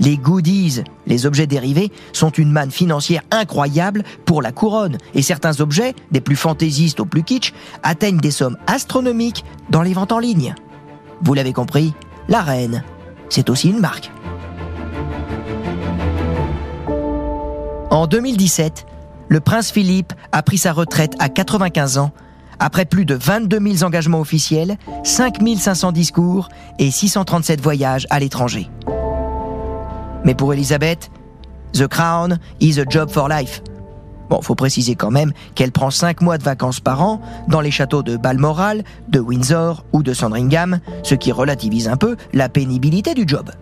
[0.00, 5.60] Les goodies, les objets dérivés, sont une manne financière incroyable pour la couronne, et certains
[5.60, 10.18] objets, des plus fantaisistes aux plus kitsch, atteignent des sommes astronomiques dans les ventes en
[10.18, 10.54] ligne.
[11.22, 11.94] Vous l'avez compris,
[12.28, 12.82] la reine,
[13.28, 14.10] c'est aussi une marque.
[17.94, 18.86] En 2017,
[19.28, 22.10] le prince Philippe a pris sa retraite à 95 ans,
[22.58, 26.48] après plus de 22 000 engagements officiels, 5 500 discours
[26.80, 28.68] et 637 voyages à l'étranger.
[30.24, 31.08] Mais pour Elisabeth,
[31.72, 33.62] The Crown is a job for life.
[34.28, 37.70] Bon, faut préciser quand même qu'elle prend 5 mois de vacances par an dans les
[37.70, 43.14] châteaux de Balmoral, de Windsor ou de Sandringham, ce qui relativise un peu la pénibilité
[43.14, 43.52] du job.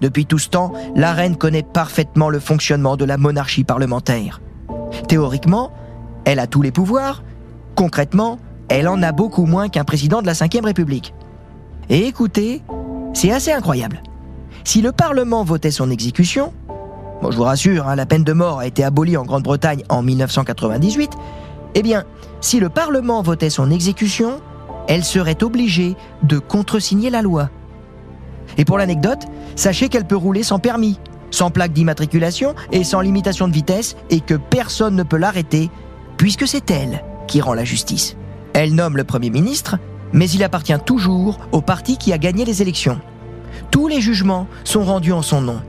[0.00, 4.40] Depuis tout ce temps, la reine connaît parfaitement le fonctionnement de la monarchie parlementaire.
[5.08, 5.72] Théoriquement,
[6.24, 7.22] elle a tous les pouvoirs.
[7.74, 11.14] Concrètement, elle en a beaucoup moins qu'un président de la Ve République.
[11.88, 12.62] Et écoutez,
[13.14, 14.02] c'est assez incroyable.
[14.64, 16.52] Si le Parlement votait son exécution,
[17.22, 20.02] bon, je vous rassure, hein, la peine de mort a été abolie en Grande-Bretagne en
[20.02, 21.12] 1998,
[21.74, 22.04] eh bien,
[22.40, 24.40] si le Parlement votait son exécution,
[24.88, 27.50] elle serait obligée de contresigner la loi.
[28.58, 30.98] Et pour l'anecdote, sachez qu'elle peut rouler sans permis,
[31.30, 35.70] sans plaque d'immatriculation et sans limitation de vitesse, et que personne ne peut l'arrêter,
[36.16, 38.16] puisque c'est elle qui rend la justice.
[38.52, 39.76] Elle nomme le Premier ministre,
[40.12, 43.00] mais il appartient toujours au parti qui a gagné les élections.
[43.70, 45.60] Tous les jugements sont rendus en son nom.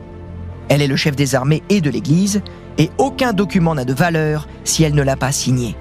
[0.70, 2.42] Elle est le chef des armées et de l'Église,
[2.78, 5.76] et aucun document n'a de valeur si elle ne l'a pas signé.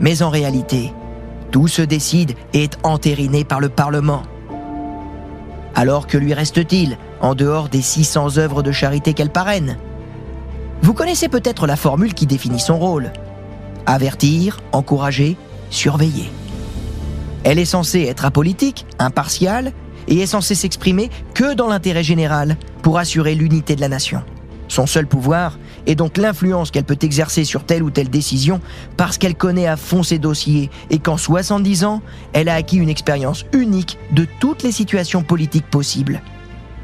[0.00, 0.92] Mais en réalité,
[1.50, 4.22] tout se décide et est entériné par le Parlement.
[5.76, 9.76] Alors que lui reste-t-il en dehors des 600 œuvres de charité qu'elle parraine?
[10.80, 13.12] Vous connaissez peut-être la formule qui définit son rôle.
[13.84, 15.36] Avertir, encourager,
[15.68, 16.30] surveiller.
[17.44, 19.72] Elle est censée être apolitique, impartiale
[20.08, 24.22] et est censée s'exprimer que dans l'intérêt général pour assurer l'unité de la nation.
[24.68, 28.60] Son seul pouvoir est donc l'influence qu'elle peut exercer sur telle ou telle décision
[28.96, 32.88] parce qu'elle connaît à fond ses dossiers et qu'en 70 ans, elle a acquis une
[32.88, 36.20] expérience unique de toutes les situations politiques possibles.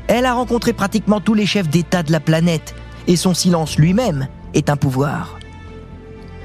[0.09, 2.75] Elle a rencontré pratiquement tous les chefs d'État de la planète
[3.07, 5.39] et son silence lui-même est un pouvoir.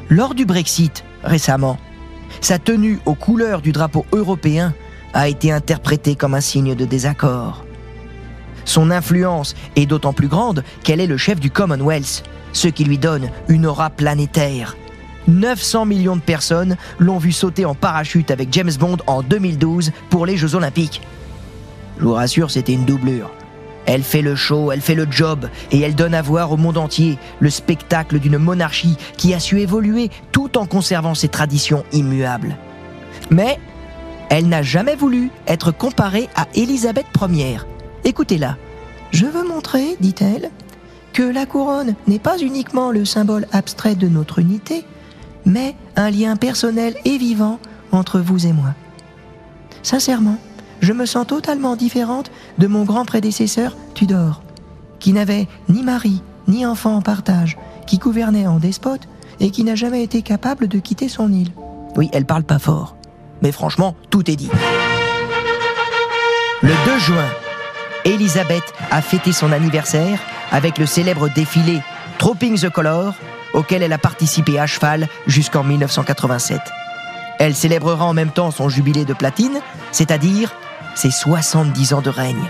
[0.10, 1.78] Lors du Brexit, récemment,
[2.42, 4.74] sa tenue aux couleurs du drapeau européen
[5.14, 7.66] a été interprété comme un signe de désaccord.
[8.66, 12.98] Son influence est d'autant plus grande qu'elle est le chef du Commonwealth, ce qui lui
[12.98, 14.76] donne une aura planétaire.
[15.28, 20.26] 900 millions de personnes l'ont vu sauter en parachute avec James Bond en 2012 pour
[20.26, 21.02] les Jeux Olympiques.
[22.00, 23.32] Je vous rassure, c'était une doublure.
[23.86, 26.78] Elle fait le show, elle fait le job, et elle donne à voir au monde
[26.78, 32.58] entier le spectacle d'une monarchie qui a su évoluer tout en conservant ses traditions immuables.
[33.32, 33.58] Mais
[34.30, 37.60] elle n'a jamais voulu être comparée à Élisabeth Ier.
[38.04, 38.58] Écoutez-la.
[39.12, 40.52] Je veux montrer, dit-elle,
[41.18, 44.86] que la couronne n'est pas uniquement le symbole abstrait de notre unité,
[45.46, 47.58] mais un lien personnel et vivant
[47.92, 48.76] entre vous et moi.
[49.82, 50.38] Sincèrement,
[50.80, 54.44] je me sens totalement différente de mon grand prédécesseur Tudor,
[55.00, 59.08] qui n'avait ni mari ni enfant en partage, qui gouvernait en despote
[59.40, 61.52] et qui n'a jamais été capable de quitter son île.
[61.96, 62.96] Oui, elle parle pas fort.
[63.42, 64.52] Mais franchement, tout est dit.
[66.62, 67.30] Le 2 juin,
[68.06, 70.20] Elisabeth a fêté son anniversaire
[70.52, 71.82] avec le célèbre défilé
[72.18, 73.14] Tropping the Color,
[73.54, 76.60] auquel elle a participé à cheval jusqu'en 1987.
[77.40, 79.60] Elle célébrera en même temps son jubilé de platine,
[79.92, 80.54] c'est-à-dire
[80.96, 82.50] ses 70 ans de règne.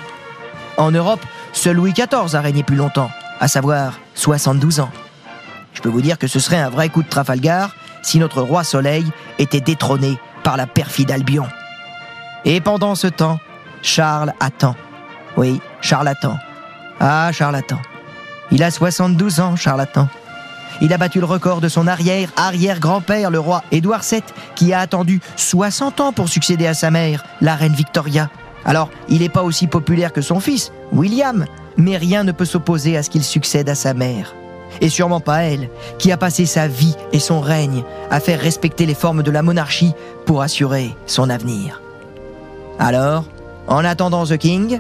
[0.78, 4.92] En Europe, seul Louis XIV a régné plus longtemps, à savoir 72 ans.
[5.74, 8.64] Je peux vous dire que ce serait un vrai coup de Trafalgar si notre roi
[8.64, 9.06] Soleil
[9.38, 11.48] était détrôné par la perfide Albion.
[12.46, 13.40] Et pendant ce temps,
[13.82, 14.76] Charles attend.
[15.36, 16.38] Oui, Charles attend.
[17.00, 17.80] Ah, Charles attend.
[18.52, 20.08] Il a 72 ans, Charles attend.
[20.82, 24.22] Il a battu le record de son arrière-arrière-grand-père, le roi Édouard VII,
[24.56, 28.30] qui a attendu 60 ans pour succéder à sa mère, la reine Victoria.
[28.66, 31.46] Alors, il n'est pas aussi populaire que son fils, William,
[31.78, 34.36] mais rien ne peut s'opposer à ce qu'il succède à sa mère.
[34.82, 38.86] Et sûrement pas elle, qui a passé sa vie et son règne à faire respecter
[38.86, 39.94] les formes de la monarchie
[40.26, 41.82] pour assurer son avenir.
[42.78, 43.26] Alors,
[43.68, 44.80] en attendant The King,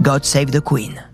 [0.00, 1.07] God Save the Queen.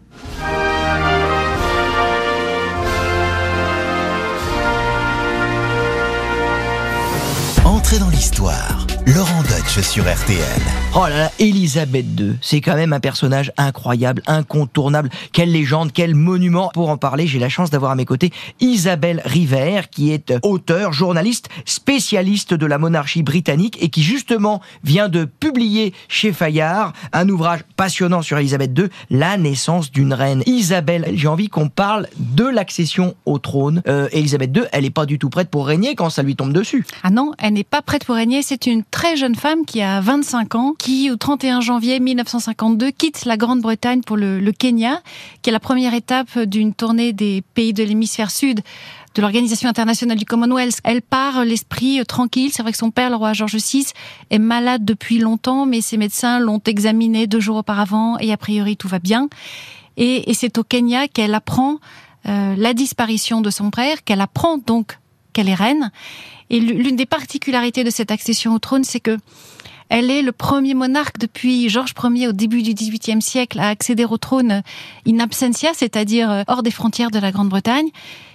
[7.84, 8.86] Entrez dans l'histoire.
[9.04, 10.83] Laurent Deutsch sur RTL.
[10.96, 15.10] Oh là là, Elisabeth II, c'est quand même un personnage incroyable, incontournable.
[15.32, 16.70] Quelle légende, quel monument.
[16.72, 18.30] Pour en parler, j'ai la chance d'avoir à mes côtés
[18.60, 25.08] Isabelle River, qui est auteur, journaliste, spécialiste de la monarchie britannique et qui justement vient
[25.08, 30.44] de publier chez Fayard un ouvrage passionnant sur Elisabeth II, La naissance d'une reine.
[30.46, 33.82] Isabelle, j'ai envie qu'on parle de l'accession au trône.
[33.88, 36.52] Euh, Elisabeth II, elle n'est pas du tout prête pour régner quand ça lui tombe
[36.52, 36.86] dessus.
[37.02, 38.42] Ah non, elle n'est pas prête pour régner.
[38.42, 43.24] C'est une très jeune femme qui a 25 ans, qui au 31 janvier 1952 quitte
[43.24, 45.00] la Grande-Bretagne pour le, Kenya,
[45.40, 48.60] qui est la première étape d'une tournée des pays de l'hémisphère sud
[49.14, 50.80] de l'Organisation internationale du Commonwealth.
[50.84, 52.50] Elle part l'esprit euh, tranquille.
[52.52, 53.86] C'est vrai que son père, le roi George VI,
[54.28, 58.76] est malade depuis longtemps, mais ses médecins l'ont examiné deux jours auparavant et a priori
[58.76, 59.30] tout va bien.
[59.96, 61.78] Et, et c'est au Kenya qu'elle apprend
[62.26, 64.98] euh, la disparition de son père, qu'elle apprend donc
[65.32, 65.90] qu'elle est reine.
[66.50, 69.16] Et l'une des particularités de cette accession au trône, c'est que
[69.88, 74.04] elle est le premier monarque depuis Georges Ier au début du XVIIIe siècle à accéder
[74.04, 74.62] au trône
[75.06, 77.88] in absentia, c'est-à-dire euh, hors des frontières de la Grande-Bretagne.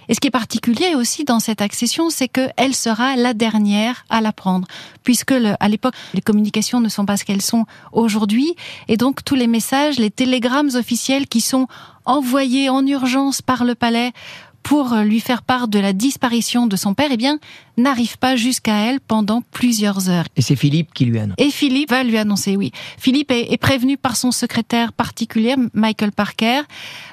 [0.08, 4.20] Et ce qui est particulier aussi dans cette accession, c'est qu'elle sera la dernière à
[4.20, 4.66] la prendre,
[5.04, 8.56] puisque le, à l'époque, les communications ne sont pas ce qu'elles sont aujourd'hui,
[8.88, 11.68] et donc tous les messages, les télégrammes officiels qui sont
[12.06, 14.12] envoyés en urgence par le palais
[14.62, 17.38] pour lui faire part de la disparition de son père, eh bien,
[17.76, 20.26] n'arrive pas jusqu'à elle pendant plusieurs heures.
[20.36, 21.34] Et c'est Philippe qui lui annonce.
[21.38, 22.72] Et Philippe va lui annoncer, oui.
[22.98, 26.62] Philippe est, prévenu par son secrétaire particulier, Michael Parker.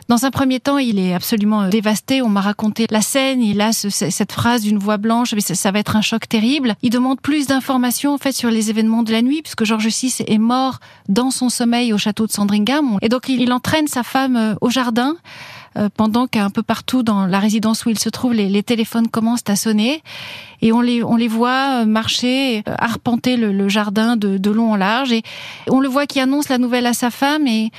[0.07, 2.21] Dans un premier temps, il est absolument dévasté.
[2.21, 3.41] On m'a raconté la scène.
[3.41, 5.33] Il a cette phrase d'une voix blanche.
[5.33, 6.75] Mais ça, va être un choc terrible.
[6.81, 10.13] Il demande plus d'informations en fait sur les événements de la nuit, puisque George VI
[10.25, 10.79] est mort
[11.10, 12.97] dans son sommeil au château de Sandringham.
[13.01, 15.15] Et donc, il entraîne sa femme euh, au jardin
[15.78, 19.48] euh, pendant qu'un peu partout dans la résidence où il se trouve, les, téléphones commencent
[19.48, 20.02] à sonner
[20.62, 24.72] et on les on les voit euh, marcher, euh, arpenter le, jardin de, de, long
[24.72, 25.22] en large et
[25.70, 27.72] on le voit qui annonce la nouvelle à sa femme et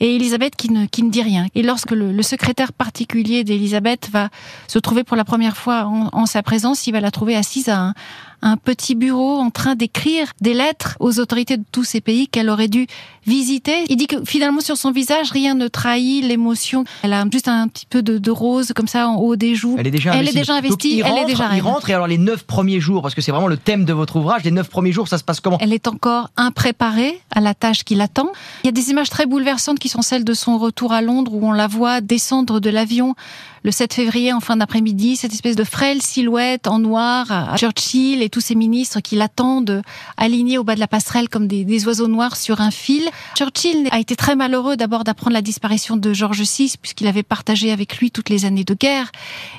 [0.00, 1.46] et Elisabeth qui ne, qui ne dit rien.
[1.54, 4.28] Et lorsque le, secrétaire particulier d'Elisabeth va
[4.68, 7.68] se trouver pour la première fois en, en, sa présence, il va la trouver assise
[7.68, 7.94] à
[8.42, 12.50] un petit bureau en train d'écrire des lettres aux autorités de tous ces pays qu'elle
[12.50, 12.86] aurait dû
[13.26, 13.84] visiter.
[13.88, 16.84] Il dit que finalement sur son visage rien ne trahit l'émotion.
[17.02, 19.76] Elle a juste un petit peu de, de, rose comme ça en haut des joues.
[19.78, 20.36] Elle est déjà elle investie.
[20.36, 21.02] Est déjà investie.
[21.04, 23.48] elle est déjà il rentre et alors les neuf premiers jours parce que c'est vraiment
[23.48, 24.44] le thème de votre ouvrage.
[24.44, 25.58] Les neuf premiers jours, ça se passe comment?
[25.60, 28.28] Elle est encore impréparée à la tâche qui l'attend.
[28.64, 31.32] Il y a des images très bouleversantes qui sont celles de son retour à Londres
[31.34, 33.14] où on la voit descendre de l'avion
[33.66, 38.22] le 7 février en fin d'après-midi, cette espèce de frêle silhouette en noir à Churchill
[38.22, 39.82] et tous ses ministres qui l'attendent
[40.16, 43.02] alignés au bas de la passerelle comme des, oiseaux noirs sur un fil.
[43.36, 47.70] Churchill a été très malheureux d'abord d'apprendre la disparition de George VI puisqu'il avait partagé
[47.70, 49.12] avec lui toutes les années de guerre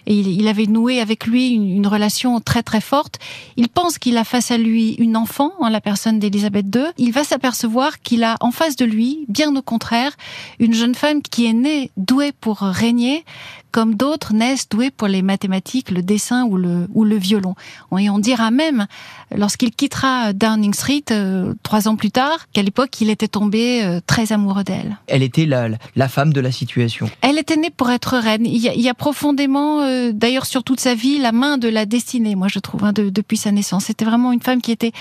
[0.05, 3.19] et il, avait noué avec lui une, relation très très forte.
[3.55, 6.83] Il pense qu'il a face à lui une enfant en la personne d'Elisabeth II.
[6.97, 10.11] Il va s'apercevoir qu'il a en face de lui, bien au contraire,
[10.59, 13.23] une jeune femme qui est née douée pour régner,
[13.71, 17.55] comme d'autres naissent doués pour les mathématiques, le dessin ou le, ou le violon.
[17.97, 18.87] Et on dira même,
[19.35, 23.99] lorsqu'il quittera Downing Street, euh, trois ans plus tard, qu'à l'époque, il était tombé euh,
[24.05, 24.97] très amoureux d'elle.
[25.07, 27.09] Elle était la, la, femme de la situation.
[27.21, 28.45] Elle était née pour être reine.
[28.45, 31.57] Il y a, il y a profondément, euh, d'ailleurs sur toute sa vie, la main
[31.57, 33.85] de la destinée, moi je trouve, hein, de, depuis sa naissance.
[33.85, 34.91] C'était vraiment une femme qui était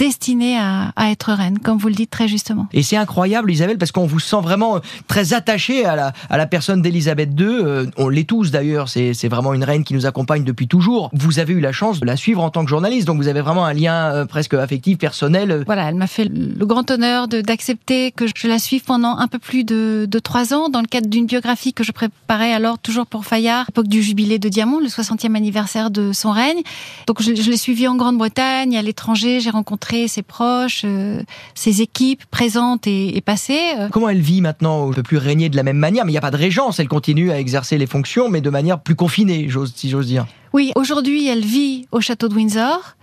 [0.00, 2.66] destinée à, à, être reine, comme vous le dites très justement.
[2.72, 6.38] Et c'est incroyable, Isabelle, parce qu'on vous sent vraiment euh, très attaché à la, à
[6.38, 7.44] la personne d'Elisabeth II.
[7.46, 11.10] Euh, on l'est tous d'ailleurs, c'est vraiment une reine qui nous accompagne depuis toujours.
[11.12, 13.42] Vous avez eu la chance de la suivre en tant que journaliste, donc vous avez
[13.42, 15.64] vraiment un lien euh, presque affectif, personnel.
[15.66, 19.38] Voilà, elle m'a fait le grand honneur d'accepter que je la suive pendant un peu
[19.38, 23.06] plus de, de trois ans, dans le cadre d'une biographie que je préparais alors toujours
[23.06, 26.62] pour Fayard, à l'époque du jubilé de Diamant, le 60e anniversaire de son règne.
[27.06, 31.22] Donc je, je l'ai suivi en Grande-Bretagne, à l'étranger, j'ai rencontré ses proches, euh,
[31.54, 33.72] ses équipes présentes et, passées.
[33.78, 33.88] Euh.
[33.90, 36.14] Comment elle vit maintenant Elle ne peut plus régner de la même manière, mais il
[36.14, 36.80] n'y a pas de régence.
[36.80, 40.26] Elle continue à exercer les fonctions, mais de manière plus confinée, si j'ose dire.
[40.52, 42.96] Oui, aujourd'hui, elle vit au château de Windsor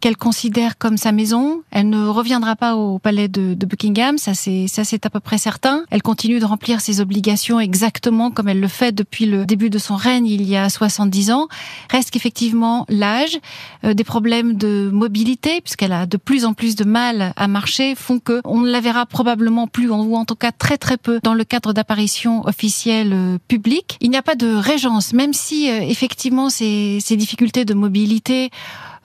[0.00, 1.62] qu'elle considère comme sa maison.
[1.70, 5.20] Elle ne reviendra pas au palais de, de Buckingham, ça c'est ça c'est à peu
[5.20, 5.84] près certain.
[5.90, 9.78] Elle continue de remplir ses obligations exactement comme elle le fait depuis le début de
[9.78, 11.48] son règne il y a 70 ans.
[11.90, 13.38] Reste qu'effectivement l'âge,
[13.84, 17.94] euh, des problèmes de mobilité puisqu'elle a de plus en plus de mal à marcher
[17.94, 21.20] font que on ne la verra probablement plus ou en tout cas très très peu
[21.22, 23.98] dans le cadre d'apparitions officielles euh, publiques.
[24.00, 28.50] Il n'y a pas de régence même si euh, effectivement ces, ces difficultés de mobilité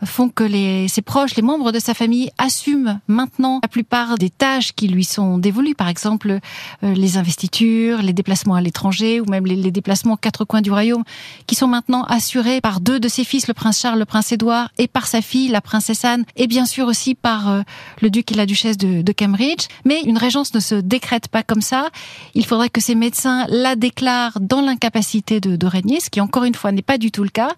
[0.04, 4.30] font que les, ses proches, les membres de sa famille assument maintenant la plupart des
[4.30, 6.40] tâches qui lui sont dévolues, par exemple
[6.84, 10.62] euh, les investitures, les déplacements à l'étranger ou même les, les, déplacements aux quatre coins
[10.62, 11.04] du royaume,
[11.48, 14.70] qui sont maintenant assurés par deux de ses fils, le prince Charles, le prince Édouard,
[14.78, 17.62] et par sa fille, la princesse Anne, et bien sûr aussi par euh,
[18.02, 19.68] le duc et la duchesse de, de Cambridge.
[19.86, 21.90] Mais une régence ne se décrète pas comme ça.
[22.34, 26.44] Il faudrait que ses médecins la déclarent dans l'incapacité de, de régner, ce qui encore
[26.44, 27.52] une fois n'est pas du tout le cas.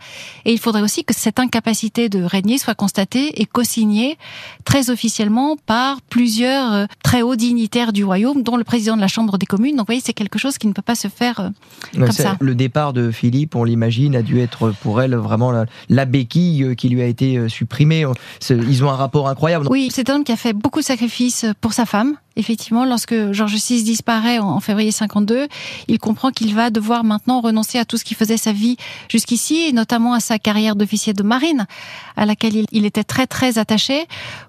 [0.45, 4.17] Et il faudrait aussi que cette incapacité de régner soit constaté et co-signé
[4.65, 9.07] très officiellement par plusieurs euh, très hauts dignitaires du royaume, dont le président de la
[9.07, 9.75] Chambre des communes.
[9.75, 11.49] Donc vous voyez, c'est quelque chose qui ne peut pas se faire euh,
[11.97, 12.37] comme ça.
[12.39, 16.63] Le départ de Philippe, on l'imagine, a dû être pour elle vraiment la, la, béquille
[16.63, 18.05] euh, qui lui a été supprimée.
[18.49, 19.67] Ils ont un rapport incroyable.
[19.69, 23.33] Oui, c'est un homme qui a fait beaucoup de sacrifices pour sa femme effectivement, lorsque
[23.33, 25.47] Georges VI disparaît en février 52,
[25.87, 28.77] il comprend qu'il va devoir maintenant renoncer à tout ce qui faisait sa vie
[29.09, 31.67] jusqu'ici, et notamment à sa carrière d'officier de marine,
[32.15, 34.05] à laquelle il était très très attaché,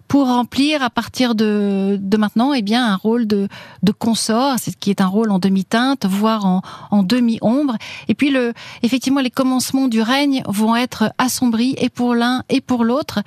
[0.08, 3.48] pour remplir à partir de, de maintenant eh bien un rôle de,
[3.82, 7.76] de consort, qui est un rôle en demi-teinte, voire en, en demi-ombre.
[8.08, 12.60] Et puis le, effectivement, les commencements du règne vont être assombris et pour l'un et
[12.60, 13.20] pour l'autre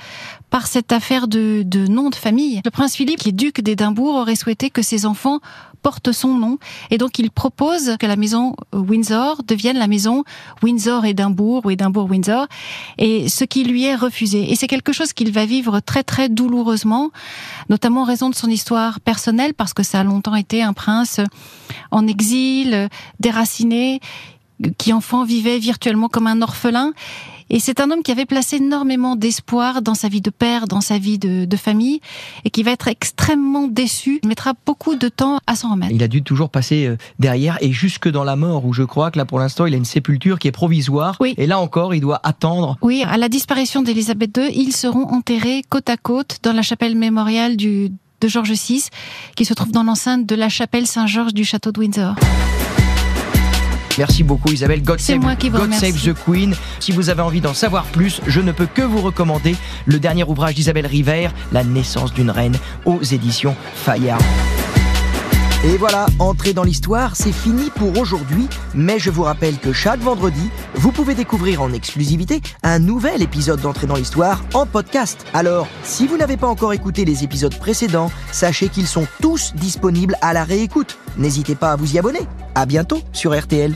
[0.49, 2.61] par cette affaire de, de nom de famille.
[2.65, 5.39] Le prince Philippe, qui est duc d'Édimbourg, aurait souhaité que ses enfants
[5.81, 6.57] porte son nom.
[6.89, 10.23] Et donc, il propose que la maison Windsor devienne la maison
[10.63, 12.47] Windsor-Édimbourg ou Édimbourg-Windsor,
[12.97, 14.51] et ce qui lui est refusé.
[14.51, 17.11] Et c'est quelque chose qu'il va vivre très, très douloureusement,
[17.69, 21.19] notamment en raison de son histoire personnelle, parce que ça a longtemps été un prince
[21.91, 23.99] en exil, déraciné,
[24.77, 26.93] qui enfant vivait virtuellement comme un orphelin
[27.51, 30.79] et c'est un homme qui avait placé énormément d'espoir dans sa vie de père, dans
[30.79, 31.99] sa vie de, de, famille,
[32.45, 34.21] et qui va être extrêmement déçu.
[34.23, 35.91] Il mettra beaucoup de temps à s'en remettre.
[35.93, 39.11] Il a dû toujours passer euh, derrière et jusque dans la mort, où je crois
[39.11, 41.17] que là, pour l'instant, il a une sépulture qui est provisoire.
[41.19, 41.35] Oui.
[41.37, 42.77] Et là encore, il doit attendre.
[42.81, 46.95] Oui, à la disparition d'Élisabeth II, ils seront enterrés côte à côte dans la chapelle
[46.95, 47.89] mémoriale du,
[48.21, 48.85] de George VI,
[49.35, 52.15] qui se trouve dans l'enceinte de la chapelle Saint-Georges du château de Windsor.
[53.97, 54.81] Merci beaucoup Isabelle.
[54.81, 56.55] God, save, moi qui vous God save the Queen.
[56.79, 60.23] Si vous avez envie d'en savoir plus, je ne peux que vous recommander le dernier
[60.23, 64.19] ouvrage d'Isabelle River, La naissance d'une reine, aux éditions Fayard.
[65.63, 69.99] Et voilà, entrer dans l'histoire, c'est fini pour aujourd'hui, mais je vous rappelle que chaque
[69.99, 75.23] vendredi, vous pouvez découvrir en exclusivité un nouvel épisode d'Entrée dans l'histoire en podcast.
[75.35, 80.15] Alors, si vous n'avez pas encore écouté les épisodes précédents, sachez qu'ils sont tous disponibles
[80.21, 80.97] à la réécoute.
[81.17, 82.27] N'hésitez pas à vous y abonner.
[82.55, 83.75] À bientôt sur RTL.